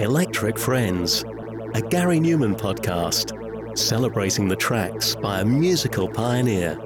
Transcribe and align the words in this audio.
Electric 0.00 0.56
Friends, 0.56 1.24
a 1.74 1.82
Gary 1.82 2.20
Numan 2.20 2.56
podcast 2.56 3.76
celebrating 3.76 4.46
the 4.46 4.54
tracks 4.54 5.16
by 5.16 5.40
a 5.40 5.44
musical 5.44 6.08
pioneer. 6.08 6.78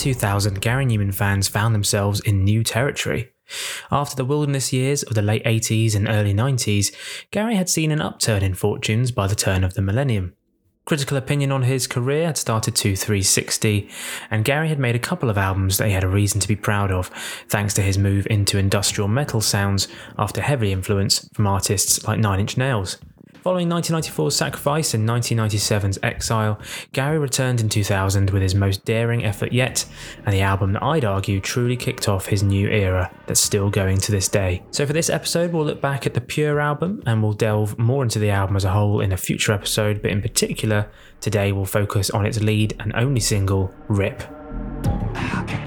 2000, 0.00 0.62
Gary 0.62 0.86
Numan 0.86 1.14
fans 1.14 1.46
found 1.46 1.74
themselves 1.74 2.20
in 2.20 2.42
new 2.42 2.64
territory. 2.64 3.32
After 3.90 4.16
the 4.16 4.24
wilderness 4.24 4.72
years 4.72 5.02
of 5.02 5.14
the 5.14 5.20
late 5.20 5.44
80s 5.44 5.94
and 5.94 6.08
early 6.08 6.32
90s, 6.32 6.94
Gary 7.30 7.54
had 7.54 7.68
seen 7.68 7.90
an 7.90 8.00
upturn 8.00 8.42
in 8.42 8.54
fortunes 8.54 9.12
by 9.12 9.26
the 9.26 9.34
turn 9.34 9.62
of 9.62 9.74
the 9.74 9.82
millennium. 9.82 10.32
Critical 10.86 11.18
opinion 11.18 11.52
on 11.52 11.64
his 11.64 11.86
career 11.86 12.26
had 12.26 12.38
started 12.38 12.74
to 12.76 12.96
360, 12.96 13.90
and 14.30 14.44
Gary 14.44 14.70
had 14.70 14.78
made 14.78 14.96
a 14.96 14.98
couple 14.98 15.28
of 15.28 15.36
albums 15.36 15.76
that 15.76 15.88
he 15.88 15.92
had 15.92 16.02
a 16.02 16.08
reason 16.08 16.40
to 16.40 16.48
be 16.48 16.56
proud 16.56 16.90
of, 16.90 17.08
thanks 17.48 17.74
to 17.74 17.82
his 17.82 17.98
move 17.98 18.26
into 18.30 18.56
industrial 18.56 19.06
metal 19.06 19.42
sounds 19.42 19.86
after 20.18 20.40
heavy 20.40 20.72
influence 20.72 21.28
from 21.34 21.46
artists 21.46 22.02
like 22.08 22.18
Nine 22.18 22.40
Inch 22.40 22.56
Nails. 22.56 22.96
Following 23.42 23.70
1994's 23.70 24.36
Sacrifice 24.36 24.92
and 24.92 25.08
1997's 25.08 25.98
Exile, 26.02 26.60
Gary 26.92 27.18
returned 27.18 27.62
in 27.62 27.70
2000 27.70 28.28
with 28.30 28.42
his 28.42 28.54
most 28.54 28.84
daring 28.84 29.24
effort 29.24 29.50
yet, 29.50 29.86
and 30.26 30.34
the 30.34 30.42
album 30.42 30.74
that 30.74 30.82
I'd 30.82 31.06
argue 31.06 31.40
truly 31.40 31.74
kicked 31.74 32.06
off 32.06 32.26
his 32.26 32.42
new 32.42 32.68
era 32.68 33.10
that's 33.26 33.40
still 33.40 33.70
going 33.70 33.96
to 33.96 34.12
this 34.12 34.28
day. 34.28 34.62
So, 34.72 34.84
for 34.84 34.92
this 34.92 35.08
episode, 35.08 35.54
we'll 35.54 35.64
look 35.64 35.80
back 35.80 36.06
at 36.06 36.12
the 36.12 36.20
Pure 36.20 36.60
album 36.60 37.02
and 37.06 37.22
we'll 37.22 37.32
delve 37.32 37.78
more 37.78 38.02
into 38.02 38.18
the 38.18 38.28
album 38.28 38.56
as 38.56 38.64
a 38.64 38.72
whole 38.72 39.00
in 39.00 39.10
a 39.10 39.16
future 39.16 39.52
episode, 39.52 40.02
but 40.02 40.10
in 40.10 40.20
particular, 40.20 40.90
today 41.22 41.50
we'll 41.50 41.64
focus 41.64 42.10
on 42.10 42.26
its 42.26 42.42
lead 42.42 42.76
and 42.78 42.94
only 42.94 43.20
single, 43.20 43.72
Rip. 43.88 44.22
So, 44.84 45.59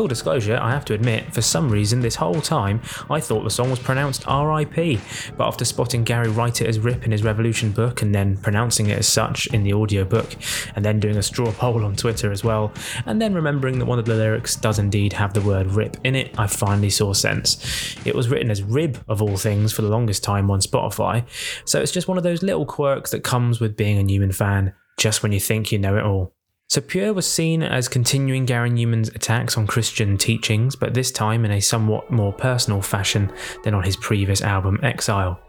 full 0.00 0.08
disclosure, 0.08 0.56
I 0.56 0.70
have 0.70 0.86
to 0.86 0.94
admit, 0.94 1.30
for 1.34 1.42
some 1.42 1.68
reason, 1.68 2.00
this 2.00 2.14
whole 2.14 2.40
time, 2.40 2.80
I 3.10 3.20
thought 3.20 3.44
the 3.44 3.50
song 3.50 3.68
was 3.68 3.78
pronounced 3.78 4.24
RIP, 4.26 4.98
but 5.36 5.46
after 5.46 5.66
spotting 5.66 6.04
Gary 6.04 6.30
write 6.30 6.62
it 6.62 6.68
as 6.68 6.78
RIP 6.78 7.04
in 7.04 7.12
his 7.12 7.22
Revolution 7.22 7.70
book 7.70 8.00
and 8.00 8.14
then 8.14 8.38
pronouncing 8.38 8.86
it 8.86 8.98
as 8.98 9.06
such 9.06 9.46
in 9.48 9.62
the 9.62 9.74
audiobook, 9.74 10.36
and 10.74 10.82
then 10.82 11.00
doing 11.00 11.18
a 11.18 11.22
straw 11.22 11.52
poll 11.52 11.84
on 11.84 11.96
Twitter 11.96 12.32
as 12.32 12.42
well, 12.42 12.72
and 13.04 13.20
then 13.20 13.34
remembering 13.34 13.78
that 13.78 13.84
one 13.84 13.98
of 13.98 14.06
the 14.06 14.14
lyrics 14.14 14.56
does 14.56 14.78
indeed 14.78 15.12
have 15.12 15.34
the 15.34 15.42
word 15.42 15.66
RIP 15.66 15.98
in 16.02 16.14
it, 16.14 16.34
I 16.38 16.46
finally 16.46 16.88
saw 16.88 17.12
sense. 17.12 17.94
It 18.06 18.14
was 18.14 18.30
written 18.30 18.50
as 18.50 18.62
Rib 18.62 19.04
of 19.06 19.20
all 19.20 19.36
things 19.36 19.70
for 19.70 19.82
the 19.82 19.90
longest 19.90 20.24
time 20.24 20.50
on 20.50 20.60
Spotify, 20.60 21.26
so 21.66 21.78
it's 21.78 21.92
just 21.92 22.08
one 22.08 22.16
of 22.16 22.24
those 22.24 22.42
little 22.42 22.64
quirks 22.64 23.10
that 23.10 23.22
comes 23.22 23.60
with 23.60 23.76
being 23.76 23.98
a 23.98 24.02
Numan 24.02 24.34
fan, 24.34 24.72
just 24.96 25.22
when 25.22 25.32
you 25.32 25.40
think 25.40 25.70
you 25.70 25.78
know 25.78 25.98
it 25.98 26.04
all. 26.04 26.32
So 26.70 26.80
Pure 26.80 27.14
was 27.14 27.26
seen 27.26 27.64
as 27.64 27.88
continuing 27.88 28.46
Gary 28.46 28.70
Numan's 28.70 29.08
attacks 29.08 29.58
on 29.58 29.66
Christian 29.66 30.16
teachings, 30.16 30.76
but 30.76 30.94
this 30.94 31.10
time 31.10 31.44
in 31.44 31.50
a 31.50 31.58
somewhat 31.58 32.12
more 32.12 32.32
personal 32.32 32.80
fashion 32.80 33.32
than 33.64 33.74
on 33.74 33.82
his 33.82 33.96
previous 33.96 34.40
album 34.40 34.78
Exile. 34.84 35.40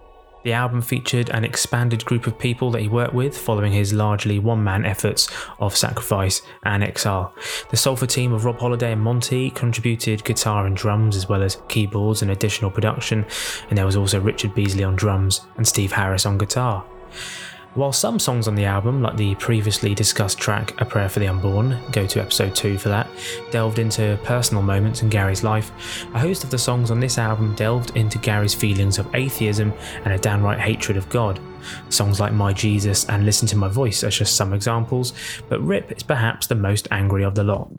The 0.44 0.54
album 0.54 0.82
featured 0.82 1.30
an 1.30 1.46
expanded 1.46 2.04
group 2.06 2.26
of 2.26 2.40
people 2.40 2.72
that 2.72 2.82
he 2.82 2.88
worked 2.88 3.14
with 3.14 3.38
following 3.38 3.72
his 3.72 3.94
largely 3.94 4.40
one 4.40 4.64
man 4.64 4.84
efforts 4.84 5.30
of 5.60 5.78
Sacrifice 5.78 6.42
and 6.64 6.84
Exile. 6.84 7.36
The 7.70 7.78
Sulpher 7.78 8.08
team 8.08 8.34
of 8.34 8.44
Rob 8.44 8.58
Holliday 8.58 8.94
and 8.94 9.02
Monti 9.04 9.52
contributed 9.52 10.24
guitar 10.24 10.66
and 10.66 10.76
drums 10.76 11.16
as 11.16 11.30
well 11.30 11.44
as 11.44 11.62
keyboards 11.68 12.24
and 12.24 12.32
additional 12.32 12.72
production, 12.72 13.28
and 13.70 13.78
there 13.78 13.86
was 13.86 13.96
also 13.96 14.20
Richard 14.20 14.56
Beasley 14.56 14.84
on 14.84 14.96
drums 14.96 15.42
and 15.58 15.68
Steve 15.68 15.92
Harris 15.92 16.26
on 16.26 16.40
guitar. 16.40 16.84
While 17.74 17.94
some 17.94 18.20
songs 18.20 18.50
on 18.50 18.56
the 18.56 18.66
album, 18.66 19.02
like 19.02 19.16
the 19.16 19.34
previously 19.36 19.96
discussed 19.96 20.38
track 20.38 20.74
A 20.82 20.86
Prayer 20.86 21.08
for 21.08 21.20
the 21.20 21.30
Unborn, 21.30 21.80
go 21.94 22.06
to 22.06 22.20
episode 22.20 22.54
2 22.54 22.78
for 22.78 22.90
that, 22.90 23.08
delved 23.50 23.80
into 23.80 24.20
personal 24.26 24.62
moments 24.62 25.04
in 25.04 25.10
Gary's 25.10 25.42
life, 25.42 25.72
a 26.14 26.20
host 26.20 26.44
of 26.44 26.50
the 26.50 26.58
songs 26.58 26.92
on 26.92 27.00
this 27.00 27.18
album 27.18 27.56
delved 27.56 27.96
into 27.96 28.18
Gary's 28.18 28.54
feelings 28.54 29.00
of 29.00 29.16
atheism 29.16 29.72
and 30.04 30.14
a 30.14 30.18
downright 30.18 30.60
hatred 30.60 30.98
of 30.98 31.08
God. 31.08 31.40
Songs 31.88 32.20
like 32.20 32.34
My 32.34 32.52
Jesus 32.52 33.08
and 33.08 33.24
Listen 33.24 33.48
to 33.48 33.56
My 33.56 33.70
Voice 33.70 34.04
are 34.04 34.10
just 34.10 34.36
some 34.36 34.52
examples, 34.52 35.14
but 35.48 35.62
Rip 35.62 35.94
is 35.94 36.04
perhaps 36.04 36.48
the 36.48 36.56
most 36.56 36.90
angry 36.92 37.24
of 37.24 37.36
the 37.36 37.44
lot. 37.46 37.70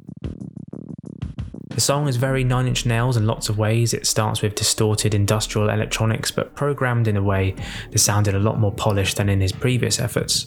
The 1.75 1.81
song 1.81 2.07
is 2.07 2.17
very 2.17 2.45
Nine 2.45 2.67
Inch 2.67 2.85
Nails 2.85 3.17
in 3.17 3.27
lots 3.27 3.49
of 3.49 3.57
ways. 3.57 3.95
It 3.95 4.07
starts 4.07 4.43
with 4.43 4.55
distorted 4.55 5.15
industrial 5.15 5.71
electronics, 5.71 6.31
but 6.31 6.55
programmed 6.55 7.09
in 7.09 7.17
a 7.17 7.23
way 7.23 7.55
that 7.91 7.99
sounded 7.99 8.35
a 8.35 8.39
lot 8.39 8.61
more 8.61 8.73
polished 8.73 9.17
than 9.17 9.31
in 9.31 9.41
his 9.41 9.53
previous 9.53 9.99
efforts. 9.99 10.47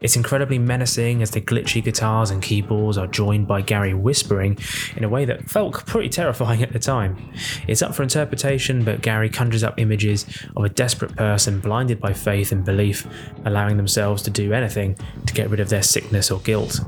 It's 0.00 0.16
incredibly 0.16 0.58
menacing 0.58 1.22
as 1.22 1.30
the 1.30 1.40
glitchy 1.40 1.82
guitars 1.82 2.30
and 2.30 2.42
keyboards 2.42 2.98
are 2.98 3.06
joined 3.06 3.46
by 3.46 3.62
Gary 3.62 3.94
whispering 3.94 4.58
in 4.96 5.04
a 5.04 5.08
way 5.08 5.24
that 5.26 5.48
felt 5.48 5.86
pretty 5.86 6.08
terrifying 6.08 6.62
at 6.62 6.72
the 6.72 6.78
time. 6.80 7.32
It's 7.68 7.82
up 7.82 7.94
for 7.94 8.02
interpretation, 8.02 8.84
but 8.84 9.00
Gary 9.00 9.30
conjures 9.30 9.62
up 9.62 9.78
images 9.78 10.26
of 10.56 10.64
a 10.64 10.68
desperate 10.68 11.14
person 11.14 11.60
blinded 11.60 12.00
by 12.00 12.12
faith 12.12 12.50
and 12.50 12.64
belief, 12.64 13.06
allowing 13.44 13.76
themselves 13.76 14.22
to 14.24 14.30
do 14.30 14.52
anything 14.52 14.96
to 15.26 15.34
get 15.34 15.50
rid 15.50 15.60
of 15.60 15.68
their 15.68 15.82
sickness 15.84 16.32
or 16.32 16.40
guilt. 16.40 16.80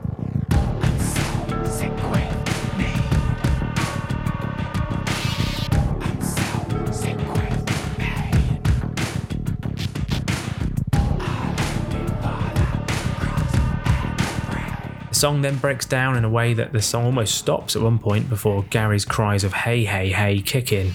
Song 15.21 15.43
then 15.43 15.59
breaks 15.59 15.85
down 15.85 16.17
in 16.17 16.25
a 16.25 16.31
way 16.31 16.55
that 16.55 16.73
the 16.73 16.81
song 16.81 17.05
almost 17.05 17.35
stops 17.35 17.77
at 17.77 17.83
one 17.83 17.99
point 17.99 18.27
before 18.31 18.63
Gary's 18.71 19.05
cries 19.05 19.45
of 19.45 19.53
hey, 19.53 19.85
hey, 19.85 20.11
hey 20.11 20.41
kick 20.41 20.73
in. 20.73 20.95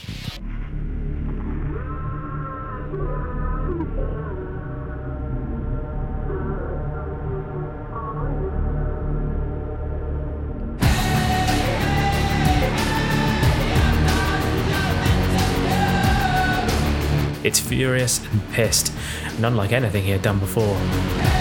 It's 17.44 17.60
furious 17.60 18.26
and 18.26 18.50
pissed, 18.50 18.92
and 19.36 19.46
unlike 19.46 19.72
anything 19.72 20.04
he 20.04 20.10
had 20.10 20.24
done 20.24 20.40
before. 20.40 21.35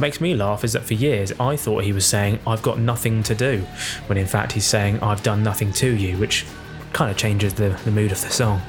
What 0.00 0.06
makes 0.06 0.20
me 0.22 0.34
laugh 0.34 0.64
is 0.64 0.72
that 0.72 0.84
for 0.84 0.94
years 0.94 1.30
I 1.38 1.56
thought 1.56 1.84
he 1.84 1.92
was 1.92 2.06
saying, 2.06 2.38
I've 2.46 2.62
got 2.62 2.78
nothing 2.78 3.22
to 3.24 3.34
do, 3.34 3.58
when 4.06 4.16
in 4.16 4.26
fact 4.26 4.52
he's 4.52 4.64
saying, 4.64 4.98
I've 5.00 5.22
done 5.22 5.42
nothing 5.42 5.74
to 5.74 5.94
you, 5.94 6.16
which 6.16 6.46
kind 6.94 7.10
of 7.10 7.18
changes 7.18 7.52
the, 7.52 7.78
the 7.84 7.90
mood 7.90 8.10
of 8.10 8.22
the 8.22 8.30
song. 8.30 8.62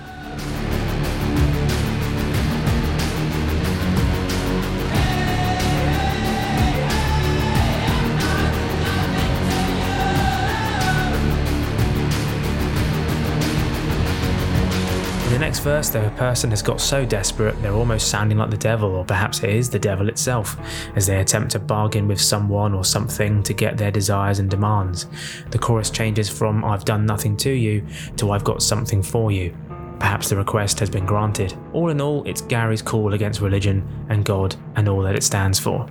Next 15.62 15.92
verse, 15.92 16.04
the 16.04 16.10
person 16.18 16.50
has 16.50 16.64
got 16.64 16.82
so 16.82 17.06
desperate 17.06 17.60
they're 17.62 17.74
almost 17.74 18.08
sounding 18.08 18.38
like 18.38 18.50
the 18.50 18.58
devil, 18.58 18.96
or 18.96 19.06
perhaps 19.06 19.44
it 19.44 19.52
is 19.52 19.70
the 19.70 19.78
devil 19.78 20.10
itself, 20.10 20.58
as 20.96 21.06
they 21.06 21.20
attempt 21.20 21.52
to 21.52 21.60
bargain 21.60 22.08
with 22.08 22.20
someone 22.20 22.74
or 22.74 22.84
something 22.84 23.44
to 23.44 23.54
get 23.54 23.78
their 23.78 23.92
desires 23.92 24.40
and 24.40 24.50
demands. 24.50 25.06
The 25.52 25.60
chorus 25.60 25.92
changes 25.92 26.30
from 26.30 26.66
I've 26.66 26.86
done 26.86 27.06
nothing 27.06 27.38
to 27.38 27.52
you 27.52 27.86
to 28.18 28.32
I've 28.32 28.44
got 28.44 28.64
something 28.64 29.04
for 29.04 29.32
you. 29.32 29.56
Perhaps 30.00 30.30
the 30.30 30.36
request 30.36 30.80
has 30.80 30.90
been 30.90 31.06
granted. 31.06 31.56
All 31.74 31.90
in 31.90 32.02
all, 32.02 32.24
it's 32.24 32.42
Gary's 32.42 32.82
call 32.82 33.14
against 33.14 33.40
religion 33.40 33.88
and 34.10 34.26
God 34.26 34.56
and 34.76 34.90
all 34.90 35.04
that 35.04 35.16
it 35.16 35.24
stands 35.24 35.60
for. 35.60 35.88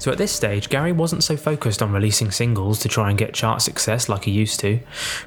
So 0.00 0.10
at 0.10 0.16
this 0.16 0.32
stage, 0.32 0.70
Gary 0.70 0.92
wasn't 0.92 1.22
so 1.22 1.36
focused 1.36 1.82
on 1.82 1.92
releasing 1.92 2.30
singles 2.30 2.78
to 2.80 2.88
try 2.88 3.10
and 3.10 3.18
get 3.18 3.34
chart 3.34 3.60
success 3.60 4.08
like 4.08 4.24
he 4.24 4.30
used 4.30 4.58
to. 4.60 4.80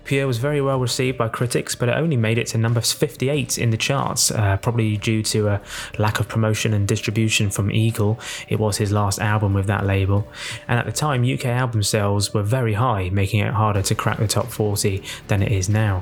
Pure 0.03 0.25
was 0.25 0.39
very 0.39 0.61
well 0.61 0.79
received 0.79 1.15
by 1.15 1.29
critics, 1.29 1.75
but 1.75 1.89
it 1.89 1.95
only 1.95 2.17
made 2.17 2.39
it 2.39 2.47
to 2.47 2.57
number 2.57 2.81
58 2.81 3.59
in 3.59 3.69
the 3.69 3.77
charts, 3.77 4.31
uh, 4.31 4.57
probably 4.57 4.97
due 4.97 5.21
to 5.21 5.47
a 5.49 5.61
lack 5.99 6.19
of 6.19 6.27
promotion 6.27 6.73
and 6.73 6.87
distribution 6.87 7.51
from 7.51 7.69
Eagle. 7.69 8.19
It 8.49 8.59
was 8.59 8.77
his 8.77 8.91
last 8.91 9.19
album 9.19 9.53
with 9.53 9.67
that 9.67 9.85
label, 9.85 10.27
and 10.67 10.79
at 10.79 10.87
the 10.87 10.91
time, 10.91 11.23
UK 11.23 11.45
album 11.45 11.83
sales 11.83 12.33
were 12.33 12.41
very 12.41 12.73
high, 12.73 13.11
making 13.11 13.41
it 13.41 13.53
harder 13.53 13.83
to 13.83 13.93
crack 13.93 14.17
the 14.17 14.27
top 14.27 14.47
40 14.47 15.03
than 15.27 15.43
it 15.43 15.51
is 15.51 15.69
now. 15.69 16.01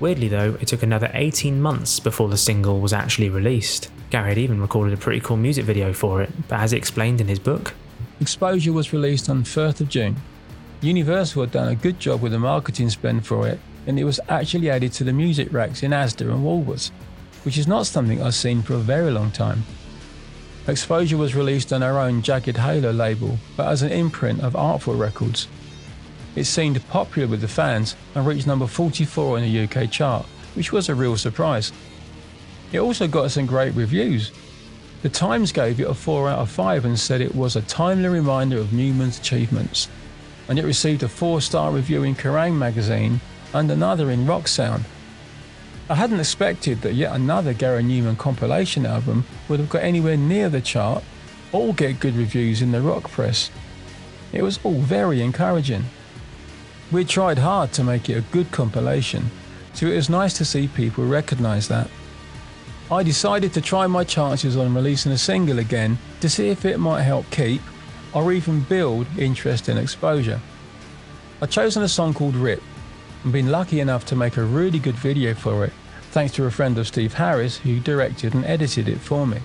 Weirdly, 0.00 0.28
though, 0.28 0.58
it 0.60 0.68
took 0.68 0.82
another 0.82 1.10
18 1.14 1.62
months 1.62 1.98
before 1.98 2.28
the 2.28 2.36
single 2.36 2.78
was 2.78 2.92
actually 2.92 3.30
released. 3.30 3.88
Gary 4.10 4.28
had 4.28 4.38
even 4.38 4.60
recorded 4.60 4.92
a 4.92 5.00
pretty 5.00 5.20
cool 5.20 5.38
music 5.38 5.64
video 5.64 5.94
for 5.94 6.20
it, 6.20 6.30
but 6.46 6.60
as 6.60 6.72
he 6.72 6.76
explained 6.76 7.18
in 7.18 7.28
his 7.28 7.38
book, 7.38 7.72
Exposure 8.22 8.72
was 8.72 8.92
released 8.92 9.28
on 9.28 9.42
1st 9.42 9.80
of 9.80 9.88
June. 9.88 10.14
Universal 10.80 11.42
had 11.42 11.50
done 11.50 11.66
a 11.66 11.74
good 11.74 11.98
job 11.98 12.22
with 12.22 12.30
the 12.30 12.38
marketing 12.38 12.88
spend 12.88 13.26
for 13.26 13.48
it, 13.48 13.58
and 13.88 13.98
it 13.98 14.04
was 14.04 14.20
actually 14.28 14.70
added 14.70 14.92
to 14.92 15.02
the 15.02 15.12
music 15.12 15.52
racks 15.52 15.82
in 15.82 15.90
Asda 15.90 16.32
and 16.32 16.44
Woolworths, 16.44 16.92
which 17.44 17.58
is 17.58 17.66
not 17.66 17.84
something 17.84 18.22
I've 18.22 18.36
seen 18.36 18.62
for 18.62 18.74
a 18.74 18.78
very 18.78 19.10
long 19.10 19.32
time. 19.32 19.64
Exposure 20.68 21.16
was 21.16 21.34
released 21.34 21.72
on 21.72 21.82
our 21.82 21.98
own 21.98 22.22
Jagged 22.22 22.58
Halo 22.58 22.92
label, 22.92 23.40
but 23.56 23.66
as 23.66 23.82
an 23.82 23.90
imprint 23.90 24.40
of 24.40 24.54
Artful 24.54 24.94
Records. 24.94 25.48
It 26.36 26.44
seemed 26.44 26.86
popular 26.90 27.26
with 27.26 27.40
the 27.40 27.48
fans 27.48 27.96
and 28.14 28.24
reached 28.24 28.46
number 28.46 28.68
44 28.68 29.38
in 29.38 29.52
the 29.52 29.64
UK 29.64 29.90
chart, 29.90 30.26
which 30.54 30.70
was 30.70 30.88
a 30.88 30.94
real 30.94 31.16
surprise. 31.16 31.72
It 32.70 32.78
also 32.78 33.08
got 33.08 33.32
some 33.32 33.46
great 33.46 33.74
reviews, 33.74 34.30
the 35.02 35.08
Times 35.08 35.50
gave 35.50 35.80
it 35.80 35.88
a 35.88 35.94
4 35.94 36.28
out 36.28 36.38
of 36.38 36.50
5 36.50 36.84
and 36.84 36.98
said 36.98 37.20
it 37.20 37.34
was 37.34 37.56
a 37.56 37.62
timely 37.62 38.08
reminder 38.08 38.58
of 38.58 38.68
Numan's 38.68 39.18
achievements. 39.18 39.88
And 40.48 40.58
it 40.58 40.64
received 40.64 41.02
a 41.02 41.08
4 41.08 41.40
star 41.40 41.72
review 41.72 42.04
in 42.04 42.14
Kerrang 42.14 42.54
magazine 42.54 43.20
and 43.52 43.70
another 43.70 44.10
in 44.10 44.26
Rock 44.26 44.46
Sound. 44.46 44.84
I 45.90 45.96
hadn't 45.96 46.20
expected 46.20 46.82
that 46.82 46.94
yet 46.94 47.14
another 47.14 47.52
Gary 47.52 47.82
Numan 47.82 48.16
compilation 48.16 48.86
album 48.86 49.24
would 49.48 49.58
have 49.58 49.68
got 49.68 49.82
anywhere 49.82 50.16
near 50.16 50.48
the 50.48 50.60
chart 50.60 51.02
or 51.50 51.74
get 51.74 52.00
good 52.00 52.14
reviews 52.14 52.62
in 52.62 52.70
the 52.70 52.80
rock 52.80 53.10
press. 53.10 53.50
It 54.32 54.42
was 54.42 54.60
all 54.62 54.80
very 54.80 55.20
encouraging. 55.20 55.84
We 56.92 57.04
tried 57.04 57.38
hard 57.38 57.72
to 57.72 57.84
make 57.84 58.08
it 58.08 58.18
a 58.18 58.32
good 58.32 58.52
compilation, 58.52 59.30
so 59.74 59.86
it 59.86 59.96
was 59.96 60.08
nice 60.08 60.34
to 60.34 60.44
see 60.44 60.68
people 60.68 61.04
recognise 61.04 61.68
that. 61.68 61.90
I 62.92 63.02
decided 63.02 63.54
to 63.54 63.62
try 63.62 63.86
my 63.86 64.04
chances 64.04 64.58
on 64.58 64.74
releasing 64.74 65.12
a 65.12 65.18
single 65.18 65.60
again 65.60 65.96
to 66.20 66.28
see 66.28 66.50
if 66.50 66.66
it 66.66 66.78
might 66.78 67.00
help 67.00 67.24
keep 67.30 67.62
or 68.12 68.34
even 68.34 68.60
build 68.64 69.06
interest 69.16 69.68
and 69.68 69.78
exposure. 69.78 70.38
I've 71.40 71.48
chosen 71.48 71.82
a 71.84 71.88
song 71.88 72.12
called 72.12 72.36
Rip 72.36 72.62
and 73.24 73.32
been 73.32 73.50
lucky 73.50 73.80
enough 73.80 74.04
to 74.06 74.16
make 74.16 74.36
a 74.36 74.44
really 74.44 74.78
good 74.78 74.94
video 74.96 75.32
for 75.32 75.64
it, 75.64 75.72
thanks 76.10 76.34
to 76.34 76.44
a 76.44 76.50
friend 76.50 76.76
of 76.76 76.86
Steve 76.86 77.14
Harris 77.14 77.56
who 77.56 77.80
directed 77.80 78.34
and 78.34 78.44
edited 78.44 78.90
it 78.90 78.98
for 78.98 79.26
me. 79.26 79.38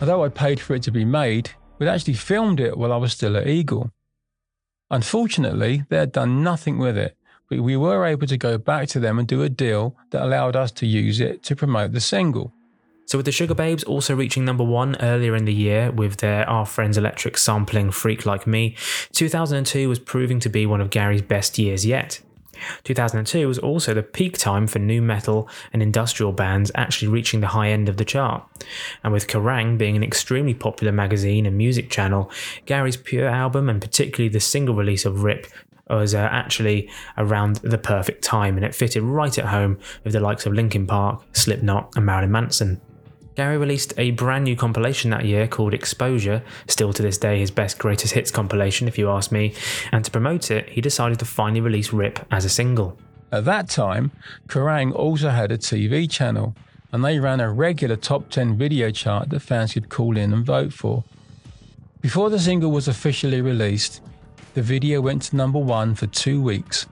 Although 0.00 0.22
I 0.22 0.28
paid 0.28 0.60
for 0.60 0.76
it 0.76 0.84
to 0.84 0.92
be 0.92 1.04
made, 1.04 1.50
we'd 1.80 1.88
actually 1.88 2.14
filmed 2.14 2.60
it 2.60 2.78
while 2.78 2.92
I 2.92 2.96
was 2.96 3.12
still 3.12 3.36
at 3.36 3.48
Eagle. 3.48 3.90
Unfortunately, 4.88 5.82
they 5.88 5.96
had 5.96 6.12
done 6.12 6.44
nothing 6.44 6.78
with 6.78 6.96
it, 6.96 7.15
but 7.48 7.60
we 7.60 7.76
were 7.76 8.04
able 8.04 8.26
to 8.26 8.36
go 8.36 8.58
back 8.58 8.88
to 8.88 9.00
them 9.00 9.18
and 9.18 9.28
do 9.28 9.42
a 9.42 9.48
deal 9.48 9.96
that 10.10 10.22
allowed 10.22 10.56
us 10.56 10.70
to 10.72 10.86
use 10.86 11.20
it 11.20 11.42
to 11.44 11.56
promote 11.56 11.92
the 11.92 12.00
single. 12.00 12.52
So, 13.06 13.18
with 13.18 13.26
the 13.26 13.30
Sugababes 13.30 13.86
also 13.86 14.16
reaching 14.16 14.44
number 14.44 14.64
one 14.64 14.96
earlier 14.96 15.36
in 15.36 15.44
the 15.44 15.54
year 15.54 15.92
with 15.92 16.16
their 16.16 16.48
Our 16.50 16.66
Friends 16.66 16.98
Electric 16.98 17.38
sampling 17.38 17.92
Freak 17.92 18.26
Like 18.26 18.48
Me, 18.48 18.74
2002 19.12 19.88
was 19.88 20.00
proving 20.00 20.40
to 20.40 20.48
be 20.48 20.66
one 20.66 20.80
of 20.80 20.90
Gary's 20.90 21.22
best 21.22 21.56
years 21.56 21.86
yet. 21.86 22.20
2002 22.84 23.46
was 23.46 23.58
also 23.58 23.94
the 23.94 24.02
peak 24.02 24.38
time 24.38 24.66
for 24.66 24.78
nu 24.78 25.00
metal 25.00 25.48
and 25.72 25.82
industrial 25.82 26.32
bands 26.32 26.70
actually 26.74 27.08
reaching 27.08 27.40
the 27.40 27.48
high 27.48 27.68
end 27.68 27.88
of 27.88 27.96
the 27.96 28.04
chart. 28.04 28.44
And 29.04 29.12
with 29.12 29.26
Kerrang 29.26 29.78
being 29.78 29.96
an 29.96 30.02
extremely 30.02 30.54
popular 30.54 30.92
magazine 30.92 31.46
and 31.46 31.56
music 31.56 31.90
channel, 31.90 32.30
Gary's 32.64 32.96
Pure 32.96 33.28
album 33.28 33.68
and 33.68 33.80
particularly 33.80 34.28
the 34.28 34.40
single 34.40 34.74
release 34.74 35.04
of 35.04 35.22
Rip 35.22 35.46
was 35.94 36.14
uh, 36.14 36.18
actually 36.18 36.90
around 37.16 37.56
the 37.56 37.78
perfect 37.78 38.22
time, 38.24 38.56
and 38.56 38.64
it 38.64 38.74
fitted 38.74 39.02
right 39.02 39.38
at 39.38 39.46
home 39.46 39.78
with 40.04 40.12
the 40.12 40.20
likes 40.20 40.46
of 40.46 40.52
Linkin 40.52 40.86
Park, 40.86 41.22
Slipknot, 41.32 41.92
and 41.96 42.04
Marilyn 42.04 42.32
Manson. 42.32 42.80
Gary 43.36 43.58
released 43.58 43.92
a 43.98 44.12
brand 44.12 44.44
new 44.44 44.56
compilation 44.56 45.10
that 45.10 45.26
year 45.26 45.46
called 45.46 45.74
Exposure, 45.74 46.42
still 46.68 46.92
to 46.94 47.02
this 47.02 47.18
day 47.18 47.38
his 47.38 47.50
best 47.50 47.78
greatest 47.78 48.14
hits 48.14 48.30
compilation, 48.30 48.88
if 48.88 48.96
you 48.96 49.10
ask 49.10 49.30
me, 49.30 49.54
and 49.92 50.04
to 50.04 50.10
promote 50.10 50.50
it, 50.50 50.70
he 50.70 50.80
decided 50.80 51.18
to 51.18 51.26
finally 51.26 51.60
release 51.60 51.92
Rip 51.92 52.26
as 52.30 52.46
a 52.46 52.48
single. 52.48 52.98
At 53.30 53.44
that 53.44 53.68
time, 53.68 54.12
Kerrang 54.48 54.94
also 54.94 55.28
had 55.28 55.52
a 55.52 55.58
TV 55.58 56.10
channel, 56.10 56.56
and 56.92 57.04
they 57.04 57.18
ran 57.18 57.40
a 57.40 57.52
regular 57.52 57.96
top 57.96 58.30
10 58.30 58.56
video 58.56 58.90
chart 58.90 59.28
that 59.30 59.40
fans 59.40 59.74
could 59.74 59.90
call 59.90 60.16
in 60.16 60.32
and 60.32 60.44
vote 60.44 60.72
for. 60.72 61.04
Before 62.00 62.30
the 62.30 62.38
single 62.38 62.70
was 62.70 62.88
officially 62.88 63.42
released, 63.42 64.00
the 64.56 64.62
video 64.62 65.02
went 65.02 65.20
to 65.20 65.36
number 65.36 65.58
one 65.58 65.94
for 65.94 66.06
two 66.06 66.40
weeks. 66.40 66.86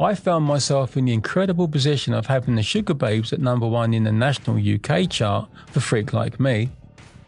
I 0.00 0.16
found 0.16 0.44
myself 0.44 0.96
in 0.96 1.04
the 1.04 1.12
incredible 1.12 1.68
position 1.68 2.12
of 2.12 2.26
having 2.26 2.56
the 2.56 2.62
Sugababes 2.62 3.32
at 3.32 3.38
number 3.38 3.68
one 3.68 3.94
in 3.94 4.02
the 4.02 4.10
national 4.10 4.58
UK 4.58 5.08
chart 5.08 5.48
for 5.68 5.78
Freak 5.78 6.12
Like 6.12 6.40
Me, 6.40 6.70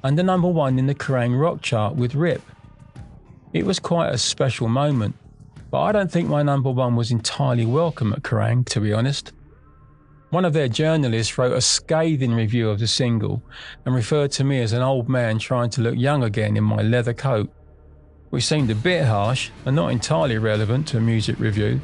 and 0.02 0.18
the 0.18 0.24
number 0.24 0.48
one 0.48 0.80
in 0.80 0.88
the 0.88 0.96
Kerrang 0.96 1.40
Rock 1.40 1.62
chart 1.62 1.94
with 1.94 2.16
Rip. 2.16 2.42
It 3.52 3.64
was 3.64 3.78
quite 3.78 4.08
a 4.08 4.18
special 4.18 4.66
moment, 4.66 5.14
but 5.70 5.80
I 5.80 5.92
don't 5.92 6.10
think 6.10 6.28
my 6.28 6.42
number 6.42 6.72
one 6.72 6.96
was 6.96 7.12
entirely 7.12 7.66
welcome 7.66 8.12
at 8.12 8.24
Kerrang, 8.24 8.66
to 8.70 8.80
be 8.80 8.92
honest. 8.92 9.32
One 10.30 10.44
of 10.44 10.54
their 10.54 10.66
journalists 10.66 11.38
wrote 11.38 11.56
a 11.56 11.60
scathing 11.60 12.34
review 12.34 12.68
of 12.68 12.80
the 12.80 12.88
single 12.88 13.44
and 13.84 13.94
referred 13.94 14.32
to 14.32 14.44
me 14.44 14.60
as 14.60 14.72
an 14.72 14.82
old 14.82 15.08
man 15.08 15.38
trying 15.38 15.70
to 15.70 15.82
look 15.82 15.94
young 15.96 16.24
again 16.24 16.56
in 16.56 16.64
my 16.64 16.82
leather 16.82 17.14
coat 17.14 17.48
which 18.36 18.44
seemed 18.44 18.70
a 18.70 18.74
bit 18.74 19.06
harsh 19.06 19.48
and 19.64 19.74
not 19.74 19.90
entirely 19.90 20.36
relevant 20.36 20.86
to 20.86 20.98
a 20.98 21.00
music 21.00 21.40
review. 21.40 21.80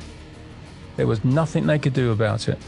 There 0.97 1.07
was 1.07 1.25
nothing 1.25 1.67
they 1.67 1.79
could 1.79 1.95
do 1.95 2.13
about 2.13 2.47
it. 2.47 2.59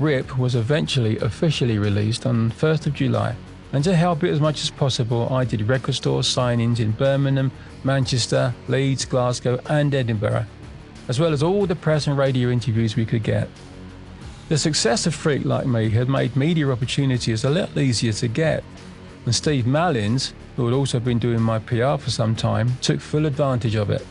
RIP 0.00 0.36
was 0.36 0.56
eventually 0.56 1.16
officially 1.18 1.78
released 1.78 2.26
on 2.26 2.50
1st 2.50 2.86
of 2.88 2.94
July, 2.94 3.36
and 3.72 3.84
to 3.84 3.94
help 3.94 4.24
it 4.24 4.32
as 4.32 4.40
much 4.40 4.64
as 4.64 4.70
possible, 4.70 5.32
I 5.32 5.44
did 5.44 5.62
record 5.62 5.94
store 5.94 6.22
signings 6.22 6.80
in 6.80 6.90
Birmingham, 6.90 7.52
Manchester, 7.84 8.52
Leeds, 8.66 9.04
Glasgow, 9.04 9.60
and 9.66 9.94
Edinburgh, 9.94 10.46
as 11.06 11.20
well 11.20 11.32
as 11.32 11.40
all 11.40 11.66
the 11.66 11.76
press 11.76 12.08
and 12.08 12.18
radio 12.18 12.48
interviews 12.48 12.96
we 12.96 13.06
could 13.06 13.22
get. 13.22 13.48
The 14.48 14.58
success 14.58 15.06
of 15.06 15.14
Freak 15.14 15.44
Like 15.44 15.66
Me 15.66 15.88
had 15.88 16.08
made 16.08 16.34
media 16.34 16.68
opportunities 16.68 17.44
a 17.44 17.50
little 17.50 17.78
easier 17.78 18.12
to 18.14 18.26
get, 18.26 18.64
and 19.24 19.32
Steve 19.32 19.68
Malins, 19.68 20.34
who 20.56 20.64
had 20.66 20.74
also 20.74 21.00
been 21.00 21.18
doing 21.18 21.40
my 21.40 21.58
PR 21.58 21.96
for 21.96 22.10
some 22.10 22.36
time, 22.36 22.76
took 22.80 23.00
full 23.00 23.26
advantage 23.26 23.74
of 23.74 23.90
it. 23.90 24.06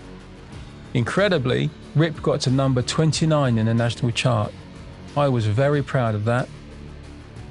Incredibly, 0.93 1.69
Rip 1.95 2.21
got 2.21 2.41
to 2.41 2.51
number 2.51 2.81
29 2.81 3.57
in 3.57 3.65
the 3.65 3.73
national 3.73 4.12
chart. 4.12 4.51
I 5.15 5.27
was 5.27 5.45
very 5.45 5.81
proud 5.81 6.15
of 6.15 6.25
that. 6.25 6.47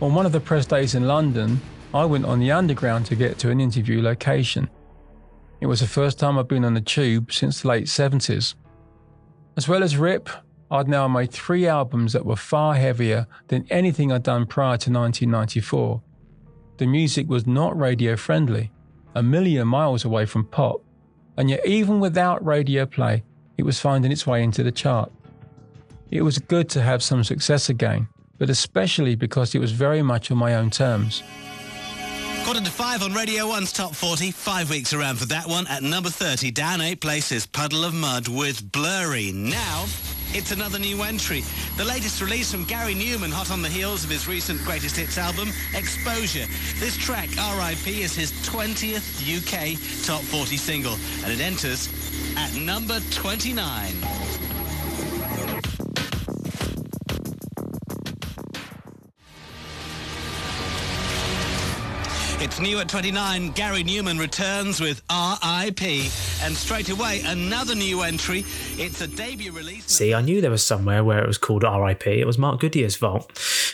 On 0.00 0.14
one 0.14 0.26
of 0.26 0.32
the 0.32 0.40
press 0.40 0.66
days 0.66 0.94
in 0.94 1.06
London, 1.06 1.60
I 1.94 2.04
went 2.04 2.24
on 2.24 2.40
the 2.40 2.52
underground 2.52 3.06
to 3.06 3.16
get 3.16 3.38
to 3.38 3.50
an 3.50 3.60
interview 3.60 4.02
location. 4.02 4.68
It 5.60 5.66
was 5.66 5.80
the 5.80 5.86
first 5.86 6.18
time 6.18 6.38
I'd 6.38 6.48
been 6.48 6.64
on 6.64 6.74
the 6.74 6.80
tube 6.80 7.32
since 7.32 7.62
the 7.62 7.68
late 7.68 7.84
70s. 7.84 8.54
As 9.56 9.68
well 9.68 9.82
as 9.82 9.96
Rip, 9.96 10.28
I'd 10.70 10.88
now 10.88 11.06
made 11.06 11.30
three 11.30 11.66
albums 11.66 12.14
that 12.14 12.24
were 12.24 12.36
far 12.36 12.74
heavier 12.74 13.26
than 13.48 13.66
anything 13.70 14.10
I'd 14.10 14.22
done 14.22 14.46
prior 14.46 14.78
to 14.78 14.90
1994. 14.90 16.02
The 16.78 16.86
music 16.86 17.28
was 17.28 17.46
not 17.46 17.78
radio 17.78 18.16
friendly, 18.16 18.72
a 19.14 19.22
million 19.22 19.68
miles 19.68 20.04
away 20.04 20.26
from 20.26 20.44
pop, 20.44 20.80
and 21.36 21.50
yet 21.50 21.64
even 21.66 22.00
without 22.00 22.44
radio 22.44 22.86
play, 22.86 23.22
it 23.56 23.64
was 23.64 23.80
finding 23.80 24.12
its 24.12 24.26
way 24.26 24.42
into 24.42 24.62
the 24.62 24.72
chart. 24.72 25.12
It 26.10 26.22
was 26.22 26.38
good 26.38 26.68
to 26.70 26.82
have 26.82 27.02
some 27.02 27.24
success 27.24 27.68
again, 27.68 28.08
but 28.38 28.50
especially 28.50 29.14
because 29.14 29.54
it 29.54 29.58
was 29.58 29.72
very 29.72 30.02
much 30.02 30.30
on 30.30 30.38
my 30.38 30.54
own 30.54 30.70
terms. 30.70 31.22
Quarter 32.44 32.60
to 32.62 32.70
five 32.70 33.02
on 33.02 33.12
Radio 33.12 33.46
1's 33.46 33.72
Top 33.72 33.94
40. 33.94 34.32
Five 34.32 34.68
weeks 34.68 34.92
around 34.92 35.16
for 35.16 35.26
that 35.26 35.46
one. 35.46 35.66
At 35.68 35.82
number 35.84 36.10
30, 36.10 36.50
down 36.50 36.80
eight 36.80 37.00
places, 37.00 37.46
Puddle 37.46 37.84
of 37.84 37.94
Mudd 37.94 38.26
with 38.26 38.70
Blurry. 38.72 39.30
Now, 39.30 39.84
it's 40.34 40.52
another 40.52 40.78
new 40.78 41.02
entry. 41.02 41.42
The 41.76 41.84
latest 41.84 42.20
release 42.20 42.50
from 42.50 42.64
Gary 42.64 42.94
Numan, 42.94 43.30
hot 43.30 43.50
on 43.50 43.62
the 43.62 43.68
heels 43.68 44.04
of 44.04 44.10
his 44.10 44.26
recent 44.26 44.62
greatest 44.64 44.96
hits 44.96 45.18
album, 45.18 45.50
Exposure. 45.74 46.46
This 46.78 46.96
track, 46.96 47.28
R.I.P., 47.38 48.02
is 48.02 48.14
his 48.14 48.32
20th 48.46 49.20
UK 49.22 49.78
Top 50.06 50.22
40 50.22 50.56
single, 50.56 50.94
and 51.24 51.32
it 51.32 51.40
enters 51.40 51.88
at 52.36 52.54
number 52.54 53.00
29. 53.10 54.11
It's 62.42 62.58
new 62.58 62.80
at 62.80 62.88
29. 62.88 63.52
Gary 63.52 63.84
Numan 63.84 64.18
returns 64.18 64.80
with 64.80 65.00
R.I.P. 65.08 66.10
And 66.42 66.56
straight 66.56 66.88
away, 66.88 67.22
another 67.24 67.76
new 67.76 68.02
entry. 68.02 68.40
It's 68.76 69.00
a 69.00 69.06
debut 69.06 69.52
release. 69.52 69.84
See, 69.86 70.12
I 70.12 70.22
knew 70.22 70.40
there 70.40 70.50
was 70.50 70.66
somewhere 70.66 71.04
where 71.04 71.22
it 71.22 71.28
was 71.28 71.38
called 71.38 71.62
RIP. 71.62 72.04
It 72.08 72.24
was 72.24 72.38
Mark 72.38 72.58
Goodier's 72.58 72.96
fault. 72.96 73.30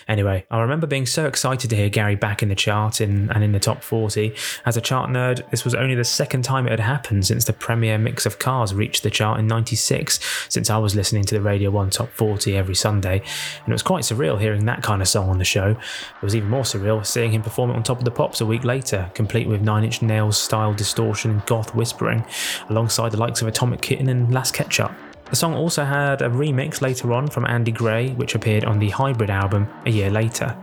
Anyway, 0.09 0.47
I 0.51 0.61
remember 0.61 0.87
being 0.87 1.05
so 1.05 1.27
excited 1.27 1.69
to 1.69 1.77
hear 1.77 1.91
Gary 1.91 2.17
back 2.17 2.43
in 2.43 2.49
the 2.49 2.55
chart 2.55 3.03
in, 3.03 3.31
and 3.31 3.45
in 3.45 3.53
the 3.53 3.61
top 3.61 3.83
40. 3.83 4.35
As 4.65 4.77
a 4.77 4.81
chart 4.81 5.11
nerd, 5.11 5.49
this 5.51 5.65
was 5.65 5.75
only 5.75 5.95
the 5.95 6.05
second 6.05 6.43
time 6.43 6.67
it 6.67 6.71
had 6.71 6.81
happened 6.81 7.27
since 7.27 7.45
the 7.45 7.53
premiere 7.53 7.99
mix 7.99 8.25
of 8.25 8.39
cars 8.39 8.75
reached 8.75 9.03
the 9.03 9.11
chart 9.11 9.39
in 9.39 9.47
96, 9.47 10.19
since 10.49 10.71
I 10.71 10.79
was 10.79 10.97
listening 10.97 11.25
to 11.25 11.35
the 11.35 11.43
Radio 11.43 11.71
1 11.71 11.91
Top 11.91 12.09
40 12.11 12.57
every 12.57 12.75
Sunday. 12.75 13.19
And 13.19 13.69
it 13.69 13.73
was 13.73 13.83
quite 13.83 14.05
surreal 14.05 14.41
hearing 14.41 14.65
that 14.65 14.83
kind 14.83 15.03
of 15.03 15.09
song 15.09 15.29
on 15.29 15.39
the 15.39 15.45
show. 15.45 15.73
It 15.73 16.23
was 16.23 16.35
even 16.35 16.49
more 16.49 16.63
surreal 16.63 17.05
seeing 17.05 17.33
him 17.33 17.43
perform 17.43 17.71
it 17.71 17.77
on 17.77 17.83
Top 17.83 17.99
of 17.99 18.05
the 18.05 18.11
Pops 18.11 18.41
a 18.41 18.47
week 18.47 18.65
later, 18.65 19.11
complete 19.15 19.47
with 19.47 19.61
Nine 19.61 19.85
Inch 19.85 20.01
Nails 20.01 20.39
style 20.39 20.73
distortion 20.73 21.33
and 21.33 21.47
goth 21.47 21.75
whispering, 21.75 22.25
alongside 22.71 23.13
the 23.13 23.19
likes 23.19 23.43
of 23.43 23.49
Atomic 23.49 23.83
Kitten 23.83 24.09
and 24.09 24.33
Las 24.33 24.51
Ketchup. 24.51 24.93
The 25.31 25.37
song 25.37 25.55
also 25.55 25.85
had 25.85 26.23
a 26.23 26.29
remix 26.31 26.81
later 26.81 27.13
on 27.13 27.29
from 27.29 27.45
Andy 27.47 27.71
Gray, 27.71 28.11
which 28.11 28.35
appeared 28.35 28.65
on 28.65 28.79
the 28.79 28.89
Hybrid 28.89 29.29
album 29.29 29.69
a 29.85 29.91
year 29.91 30.11
later. 30.11 30.57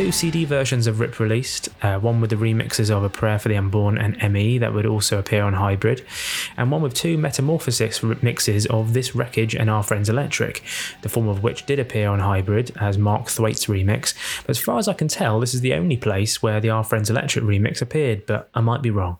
Two 0.00 0.10
CD 0.10 0.46
versions 0.46 0.86
of 0.86 0.98
Rip 0.98 1.20
released, 1.20 1.68
uh, 1.82 1.98
one 1.98 2.22
with 2.22 2.30
the 2.30 2.36
remixes 2.36 2.90
of 2.90 3.04
A 3.04 3.10
Prayer 3.10 3.38
for 3.38 3.50
the 3.50 3.56
Unborn 3.58 3.98
and 3.98 4.32
ME 4.32 4.56
that 4.56 4.72
would 4.72 4.86
also 4.86 5.18
appear 5.18 5.42
on 5.42 5.52
Hybrid, 5.52 6.06
and 6.56 6.70
one 6.70 6.80
with 6.80 6.94
two 6.94 7.18
Metamorphosis 7.18 8.02
mixes 8.22 8.64
of 8.64 8.94
This 8.94 9.14
Wreckage 9.14 9.54
and 9.54 9.68
Our 9.68 9.82
Friends 9.82 10.08
Electric, 10.08 10.62
the 11.02 11.10
form 11.10 11.28
of 11.28 11.42
which 11.42 11.66
did 11.66 11.78
appear 11.78 12.08
on 12.08 12.20
Hybrid 12.20 12.72
as 12.80 12.96
Mark 12.96 13.26
Thwaites 13.26 13.66
remix. 13.66 14.14
But 14.46 14.50
as 14.52 14.58
far 14.58 14.78
as 14.78 14.88
I 14.88 14.94
can 14.94 15.08
tell, 15.08 15.38
this 15.38 15.52
is 15.52 15.60
the 15.60 15.74
only 15.74 15.98
place 15.98 16.42
where 16.42 16.60
the 16.60 16.70
Our 16.70 16.82
Friends 16.82 17.10
Electric 17.10 17.44
remix 17.44 17.82
appeared, 17.82 18.24
but 18.24 18.48
I 18.54 18.62
might 18.62 18.80
be 18.80 18.90
wrong. 18.90 19.18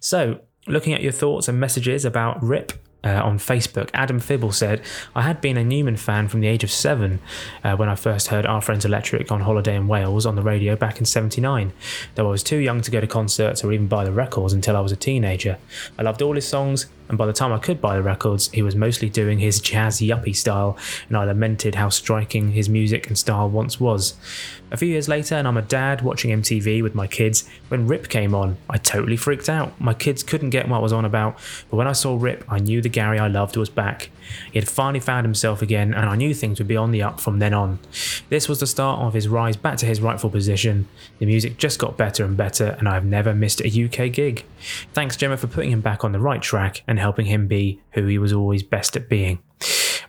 So, 0.00 0.40
looking 0.66 0.92
at 0.92 1.04
your 1.04 1.12
thoughts 1.12 1.46
and 1.46 1.60
messages 1.60 2.04
about 2.04 2.42
Rip, 2.42 2.72
uh, 3.04 3.22
on 3.22 3.38
Facebook, 3.38 3.90
Adam 3.94 4.20
Fibble 4.20 4.52
said, 4.52 4.82
I 5.14 5.22
had 5.22 5.40
been 5.40 5.56
a 5.56 5.64
Numan 5.64 5.98
fan 5.98 6.28
from 6.28 6.40
the 6.40 6.46
age 6.46 6.64
of 6.64 6.70
seven 6.70 7.20
uh, 7.64 7.76
when 7.76 7.88
I 7.88 7.94
first 7.94 8.28
heard 8.28 8.46
Our 8.46 8.60
Friends 8.60 8.84
Electric 8.84 9.32
on 9.32 9.40
holiday 9.40 9.76
in 9.76 9.88
Wales 9.88 10.26
on 10.26 10.36
the 10.36 10.42
radio 10.42 10.76
back 10.76 10.98
in 10.98 11.04
79, 11.04 11.72
though 12.14 12.28
I 12.28 12.30
was 12.30 12.42
too 12.42 12.58
young 12.58 12.80
to 12.82 12.90
go 12.90 13.00
to 13.00 13.06
concerts 13.06 13.64
or 13.64 13.72
even 13.72 13.88
buy 13.88 14.04
the 14.04 14.12
records 14.12 14.52
until 14.52 14.76
I 14.76 14.80
was 14.80 14.92
a 14.92 14.96
teenager. 14.96 15.58
I 15.98 16.02
loved 16.02 16.22
all 16.22 16.34
his 16.34 16.46
songs, 16.46 16.86
and 17.10 17.18
by 17.18 17.26
the 17.26 17.32
time 17.32 17.52
I 17.52 17.58
could 17.58 17.80
buy 17.80 17.96
the 17.96 18.02
records, 18.02 18.50
he 18.52 18.62
was 18.62 18.76
mostly 18.76 19.08
doing 19.08 19.40
his 19.40 19.60
jazz 19.60 19.98
yuppie 19.98 20.34
style, 20.34 20.78
and 21.08 21.16
I 21.16 21.24
lamented 21.24 21.74
how 21.74 21.88
striking 21.88 22.52
his 22.52 22.68
music 22.68 23.08
and 23.08 23.18
style 23.18 23.50
once 23.50 23.80
was. 23.80 24.14
A 24.70 24.76
few 24.76 24.86
years 24.86 25.08
later, 25.08 25.34
and 25.34 25.48
I'm 25.48 25.56
a 25.56 25.62
dad 25.62 26.02
watching 26.02 26.30
MTV 26.30 26.84
with 26.84 26.94
my 26.94 27.08
kids, 27.08 27.48
when 27.68 27.88
Rip 27.88 28.08
came 28.08 28.32
on, 28.32 28.56
I 28.68 28.78
totally 28.78 29.16
freaked 29.16 29.48
out. 29.48 29.78
My 29.80 29.92
kids 29.92 30.22
couldn't 30.22 30.50
get 30.50 30.68
what 30.68 30.76
I 30.76 30.80
was 30.80 30.92
on 30.92 31.04
about, 31.04 31.36
but 31.68 31.76
when 31.76 31.88
I 31.88 31.92
saw 31.92 32.16
Rip, 32.16 32.44
I 32.48 32.60
knew 32.60 32.80
the 32.80 32.88
Gary 32.88 33.18
I 33.18 33.26
loved 33.26 33.56
was 33.56 33.68
back. 33.68 34.10
He 34.52 34.60
had 34.60 34.68
finally 34.68 35.00
found 35.00 35.26
himself 35.26 35.60
again, 35.60 35.92
and 35.92 36.08
I 36.08 36.14
knew 36.14 36.32
things 36.32 36.60
would 36.60 36.68
be 36.68 36.76
on 36.76 36.92
the 36.92 37.02
up 37.02 37.20
from 37.20 37.40
then 37.40 37.52
on. 37.52 37.80
This 38.28 38.48
was 38.48 38.60
the 38.60 38.66
start 38.68 39.00
of 39.00 39.14
his 39.14 39.26
rise 39.26 39.56
back 39.56 39.78
to 39.78 39.86
his 39.86 40.00
rightful 40.00 40.30
position. 40.30 40.86
The 41.18 41.26
music 41.26 41.56
just 41.56 41.80
got 41.80 41.96
better 41.96 42.24
and 42.24 42.36
better, 42.36 42.76
and 42.78 42.88
I've 42.88 43.04
never 43.04 43.34
missed 43.34 43.60
a 43.60 43.66
UK 43.68 44.12
gig. 44.12 44.44
Thanks, 44.92 45.16
Gemma, 45.16 45.36
for 45.36 45.48
putting 45.48 45.72
him 45.72 45.80
back 45.80 46.04
on 46.04 46.12
the 46.12 46.20
right 46.20 46.40
track 46.40 46.82
and 46.86 46.99
helping 47.00 47.26
him 47.26 47.48
be 47.48 47.80
who 47.92 48.06
he 48.06 48.18
was 48.18 48.32
always 48.32 48.62
best 48.62 48.96
at 48.96 49.08
being. 49.08 49.40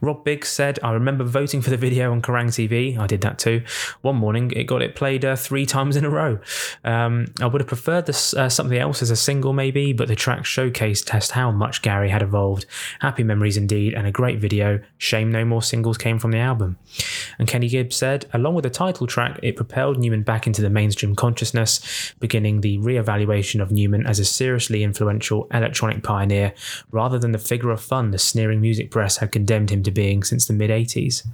Rob 0.02 0.24
Biggs 0.24 0.50
said, 0.50 0.80
I 0.82 0.92
remember 0.92 1.24
voting 1.24 1.62
for 1.62 1.70
the 1.70 1.78
video 1.78 2.12
on 2.12 2.24
Kerrang 2.24 2.48
TV. 2.48 2.98
I 2.98 3.06
did 3.06 3.22
that 3.22 3.38
too. 3.38 3.64
One 4.02 4.16
morning, 4.16 4.52
it 4.56 4.64
got 4.64 4.82
it 4.82 4.96
played 4.96 5.24
uh, 5.24 5.36
three 5.36 5.68
times 5.68 5.96
in 5.96 6.04
a 6.04 6.10
row. 6.10 6.40
Um, 6.84 7.28
I 7.40 7.46
would 7.46 7.62
have 7.62 7.68
preferred 7.68 8.08
this, 8.08 8.34
uh, 8.34 8.50
something 8.50 8.78
else 8.78 9.04
as 9.04 9.12
a 9.12 9.16
single, 9.16 9.54
maybe, 9.54 9.94
but 9.94 10.08
the 10.08 10.16
track 10.16 10.42
showcased 10.42 11.12
just 11.12 11.34
how 11.34 11.52
much 11.52 11.84
Gary 11.84 12.10
had 12.10 12.24
evolved. 12.24 12.66
Happy 13.00 13.24
memories 13.24 13.58
indeed, 13.58 13.94
and 13.94 14.08
a 14.08 14.12
great 14.12 14.40
video. 14.40 14.82
Shame 14.98 15.32
no 15.32 15.46
more 15.46 15.62
singles 15.62 16.00
came 16.00 16.18
from 16.18 16.32
the 16.32 16.40
album. 16.40 16.80
And 17.38 17.48
Kenny 17.48 17.70
Gibbs 17.70 17.96
said, 17.96 18.26
along 18.34 18.56
with 18.56 18.64
the 18.64 18.72
title 18.72 19.06
track, 19.06 19.40
it 19.44 19.56
propelled 19.56 19.98
Numan 19.98 20.26
back 20.26 20.48
into 20.48 20.64
the 20.64 20.70
mainstream 20.72 21.16
consciousness, 21.16 22.14
beginning 22.20 22.62
the 22.62 22.80
re 22.80 22.98
evaluation 22.98 23.62
of 23.62 23.70
Numan 23.70 24.08
as 24.08 24.18
a 24.18 24.26
seriously 24.26 24.82
influential 24.84 25.48
electronic 25.54 26.02
pioneer, 26.02 26.56
rather 26.90 27.20
than 27.20 27.34
the 27.34 27.38
figure 27.38 27.70
of 27.70 27.82
fun 27.82 28.10
the 28.10 28.18
sneering 28.18 28.62
music 28.62 28.90
press 28.90 29.18
had 29.18 29.32
condemned 29.32 29.70
him 29.70 29.84
to 29.84 29.91
being 29.94 30.24
since 30.24 30.46
the 30.46 30.54
mid 30.54 30.70
80s. 30.70 31.28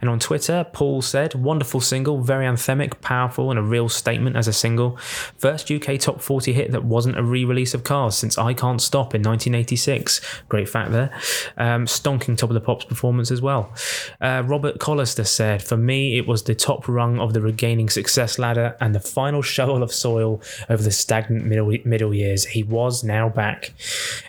And 0.00 0.10
on 0.10 0.18
Twitter, 0.18 0.66
Paul 0.72 1.02
said, 1.02 1.34
wonderful 1.34 1.80
single, 1.80 2.20
very 2.20 2.46
anthemic, 2.46 3.00
powerful, 3.00 3.50
and 3.50 3.58
a 3.58 3.62
real 3.62 3.88
statement 3.88 4.36
as 4.36 4.48
a 4.48 4.52
single. 4.52 4.96
First 5.38 5.70
UK 5.70 5.98
top 5.98 6.20
40 6.20 6.52
hit 6.52 6.72
that 6.72 6.84
wasn't 6.84 7.18
a 7.18 7.22
re 7.22 7.44
release 7.44 7.74
of 7.74 7.84
Cars 7.84 8.16
since 8.16 8.38
I 8.38 8.54
Can't 8.54 8.80
Stop 8.80 9.14
in 9.14 9.22
1986. 9.22 10.20
Great 10.48 10.68
fact 10.68 10.92
there. 10.92 11.12
Um, 11.56 11.86
stonking 11.86 12.36
Top 12.36 12.50
of 12.50 12.54
the 12.54 12.60
Pops 12.60 12.84
performance 12.84 13.30
as 13.30 13.42
well. 13.42 13.72
Uh, 14.20 14.42
Robert 14.46 14.78
Collister 14.78 15.26
said, 15.26 15.62
for 15.62 15.76
me, 15.76 16.18
it 16.18 16.26
was 16.26 16.44
the 16.44 16.54
top 16.54 16.88
rung 16.88 17.18
of 17.18 17.32
the 17.32 17.40
regaining 17.40 17.88
success 17.88 18.38
ladder 18.38 18.76
and 18.80 18.94
the 18.94 19.00
final 19.00 19.42
shovel 19.42 19.82
of 19.82 19.92
soil 19.92 20.40
over 20.68 20.82
the 20.82 20.90
stagnant 20.90 21.44
middle, 21.44 21.72
middle 21.84 22.14
years. 22.14 22.44
He 22.44 22.62
was 22.62 23.02
now 23.04 23.28
back. 23.28 23.72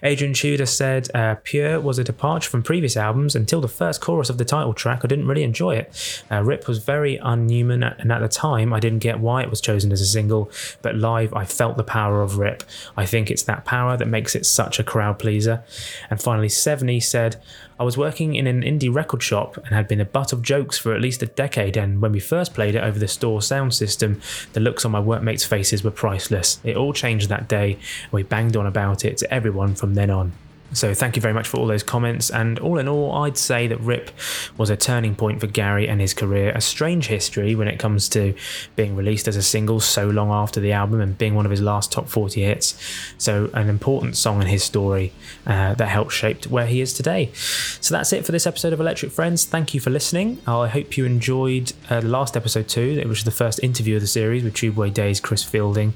Adrian 0.04 0.34
Tudor 0.34 0.66
said, 0.66 1.10
uh, 1.16 1.36
Pure 1.44 1.82
was 1.82 2.00
a 2.00 2.04
departure 2.04 2.50
from 2.50 2.64
previous 2.64 2.98
albums 2.98 3.36
until 3.36 3.62
the 3.62 3.68
first 3.68 4.02
chorus 4.02 4.30
of 4.30 4.38
the 4.38 4.46
title 4.46 4.74
track. 4.74 5.02
I 5.04 5.08
didn't 5.08 5.27
really 5.28 5.38
really 5.38 5.46
enjoy 5.46 5.76
it. 5.76 6.24
Uh, 6.32 6.44
Rip 6.44 6.68
was 6.68 6.80
very 6.80 7.20
un-Numan, 7.20 8.00
and 8.00 8.12
at 8.12 8.20
the 8.20 8.28
time, 8.28 8.74
I 8.74 8.80
didn't 8.80 9.00
get 9.00 9.20
why 9.20 9.44
it 9.44 9.50
was 9.50 9.62
chosen 9.62 9.92
as 9.92 10.02
a 10.02 10.06
single, 10.06 10.50
but 10.82 10.96
live, 10.96 11.34
I 11.34 11.46
felt 11.46 11.78
the 11.78 11.84
power 11.84 12.22
of 12.22 12.38
Rip. 12.38 12.64
I 12.96 13.06
think 13.06 13.30
it's 13.30 13.44
that 13.44 13.66
power 13.66 13.98
that 13.98 14.08
makes 14.08 14.36
it 14.36 14.46
such 14.46 14.80
a 14.80 14.84
crowd 14.84 15.20
pleaser. 15.20 15.64
And 16.10 16.22
finally, 16.22 16.48
Seveny 16.48 17.02
said, 17.02 17.38
I 17.80 17.84
was 17.84 17.98
working 17.98 18.36
in 18.36 18.48
an 18.48 18.64
indie 18.64 18.94
record 18.94 19.22
shop 19.22 19.58
and 19.58 19.68
had 19.68 19.88
been 19.88 20.02
a 20.02 20.06
butt 20.06 20.34
of 20.34 20.42
jokes 20.42 20.80
for 20.80 20.96
at 20.96 21.02
least 21.02 21.22
a 21.22 21.28
decade. 21.28 21.78
And 21.78 22.02
when 22.02 22.12
we 22.12 22.20
first 22.20 22.56
played 22.56 22.74
it 22.74 22.84
over 22.84 22.98
the 22.98 23.08
store 23.08 23.42
sound 23.44 23.76
system, 23.76 24.20
the 24.54 24.60
looks 24.60 24.84
on 24.84 24.92
my 24.92 25.00
workmates' 25.00 25.46
faces 25.46 25.84
were 25.84 25.92
priceless. 25.92 26.60
It 26.64 26.76
all 26.76 26.94
changed 26.94 27.30
that 27.30 27.48
day, 27.48 27.74
and 27.74 28.12
we 28.12 28.24
banged 28.24 28.58
on 28.58 28.66
about 28.66 29.06
it 29.06 29.18
to 29.18 29.32
everyone 29.32 29.76
from 29.76 29.94
then 29.94 30.10
on. 30.10 30.32
So 30.74 30.94
thank 30.94 31.16
you 31.16 31.22
very 31.22 31.34
much 31.34 31.48
for 31.48 31.58
all 31.58 31.66
those 31.66 31.84
comments. 31.84 32.30
And 32.30 32.60
all 32.60 32.78
in 32.78 32.88
all, 32.88 33.14
I'd 33.24 33.38
say 33.38 33.68
that 33.68 33.80
Rip 33.80 34.12
was 34.58 34.70
a 34.70 34.76
turning 34.76 35.16
point 35.16 35.40
for 35.40 35.48
Gary 35.48 35.88
and 35.88 36.02
his 36.02 36.14
career. 36.14 36.52
A 36.52 36.62
strange 36.62 37.08
history 37.08 37.56
when 37.56 37.68
it 37.68 37.80
comes 37.80 38.10
to 38.10 38.34
being 38.76 38.96
released 38.96 39.28
as 39.28 39.36
a 39.36 39.44
single 39.44 39.80
so 39.80 40.08
long 40.08 40.30
after 40.30 40.60
the 40.60 40.74
album 40.74 41.00
and 41.00 41.18
being 41.18 41.36
one 41.36 41.46
of 41.46 41.52
his 41.52 41.62
last 41.62 41.92
top 41.92 42.10
40 42.10 42.44
hits. 42.44 42.80
So 43.18 43.50
an 43.54 43.70
important 43.70 44.18
song 44.18 44.42
in 44.42 44.48
his 44.48 44.64
story 44.64 45.14
uh, 45.46 45.74
that 45.76 45.88
helped 45.88 46.12
shape 46.12 46.46
where 46.48 46.68
he 46.68 46.82
is 46.82 46.94
today. 46.94 47.32
So 47.34 47.94
that's 47.94 48.12
it 48.12 48.26
for 48.26 48.32
this 48.32 48.46
episode 48.46 48.74
of 48.74 48.80
Electric 48.80 49.12
Friends. 49.12 49.46
Thank 49.46 49.74
you 49.74 49.80
for 49.80 49.90
listening. 49.90 50.42
I 50.46 50.68
hope 50.68 50.98
you 50.98 51.06
enjoyed 51.06 51.74
uh, 51.90 52.02
the 52.02 52.10
last 52.10 52.36
episode 52.36 52.68
too, 52.68 52.98
It 53.00 53.08
was 53.08 53.24
the 53.24 53.32
first 53.32 53.60
interview 53.64 53.96
of 53.96 54.02
the 54.02 54.08
series 54.08 54.44
with 54.44 54.54
Tubeway 54.54 54.94
Days 54.94 55.20
Chris 55.20 55.44
Fielding. 55.44 55.94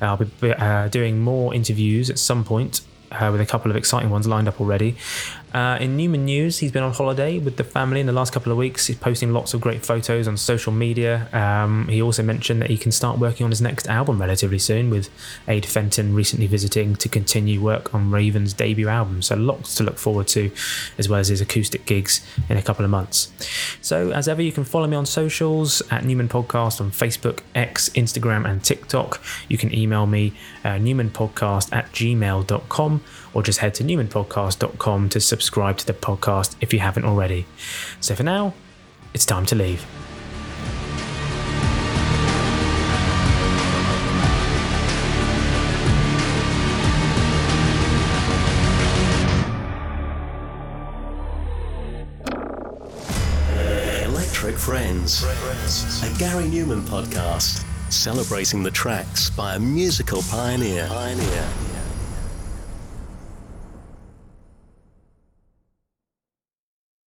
I'll 0.00 0.16
be 0.16 0.52
uh, 0.52 0.88
doing 0.88 1.20
more 1.20 1.54
interviews 1.54 2.08
at 2.08 2.18
some 2.18 2.44
point 2.44 2.80
uh, 3.20 3.30
with 3.32 3.40
a 3.40 3.46
couple 3.46 3.70
of 3.70 3.76
exciting 3.76 4.10
ones 4.10 4.26
lined 4.26 4.48
up 4.48 4.60
already. 4.60 4.96
Uh, 5.54 5.78
in 5.80 5.96
Numan 5.96 6.24
news, 6.24 6.58
he's 6.58 6.72
been 6.72 6.82
on 6.82 6.92
holiday 6.92 7.38
with 7.38 7.56
the 7.56 7.62
family 7.62 8.00
in 8.00 8.06
the 8.06 8.12
last 8.12 8.32
couple 8.32 8.50
of 8.50 8.58
weeks. 8.58 8.88
He's 8.88 8.96
posting 8.96 9.32
lots 9.32 9.54
of 9.54 9.60
great 9.60 9.86
photos 9.86 10.26
on 10.26 10.36
social 10.36 10.72
media. 10.72 11.28
Um, 11.32 11.86
he 11.86 12.02
also 12.02 12.24
mentioned 12.24 12.60
that 12.60 12.70
he 12.70 12.76
can 12.76 12.90
start 12.90 13.20
working 13.20 13.44
on 13.44 13.50
his 13.50 13.62
next 13.62 13.86
album 13.86 14.20
relatively 14.20 14.58
soon, 14.58 14.90
with 14.90 15.08
Ade 15.46 15.64
Fenton 15.64 16.12
recently 16.12 16.48
visiting 16.48 16.96
to 16.96 17.08
continue 17.08 17.60
work 17.60 17.94
on 17.94 18.10
Raven's 18.10 18.52
debut 18.52 18.88
album. 18.88 19.22
So 19.22 19.36
lots 19.36 19.76
to 19.76 19.84
look 19.84 19.96
forward 19.96 20.26
to, 20.28 20.50
as 20.98 21.08
well 21.08 21.20
as 21.20 21.28
his 21.28 21.40
acoustic 21.40 21.86
gigs 21.86 22.26
in 22.48 22.56
a 22.56 22.62
couple 22.62 22.84
of 22.84 22.90
months. 22.90 23.32
So 23.80 24.10
as 24.10 24.26
ever, 24.26 24.42
you 24.42 24.50
can 24.50 24.64
follow 24.64 24.88
me 24.88 24.96
on 24.96 25.06
socials 25.06 25.82
at 25.82 26.02
Numan 26.02 26.28
Podcast 26.28 26.80
on 26.80 26.90
Facebook, 26.90 27.40
X, 27.54 27.90
Instagram, 27.90 28.44
and 28.44 28.64
TikTok. 28.64 29.22
You 29.48 29.56
can 29.56 29.72
email 29.72 30.06
me 30.06 30.32
uh, 30.64 30.70
numanpodcast 30.70 31.72
at 31.72 31.92
gmail.com 31.92 33.02
or 33.34 33.42
just 33.42 33.58
head 33.58 33.74
to 33.74 33.84
numanpodcast.com 33.84 35.08
to 35.10 35.20
subscribe 35.20 35.76
to 35.78 35.86
the 35.86 35.92
podcast 35.92 36.54
if 36.60 36.72
you 36.72 36.78
haven't 36.78 37.04
already. 37.04 37.46
So 38.00 38.14
for 38.14 38.22
now, 38.22 38.54
it's 39.12 39.26
time 39.26 39.44
to 39.46 39.54
leave. 39.54 39.84
Electric 54.04 54.56
Friends, 54.56 55.22
a 56.02 56.18
Gary 56.18 56.44
Numan 56.44 56.82
podcast 56.82 57.64
celebrating 57.90 58.62
the 58.62 58.70
tracks 58.70 59.30
by 59.30 59.54
a 59.54 59.58
musical 59.58 60.22
pioneer. 60.22 60.86
pioneer. 60.88 61.73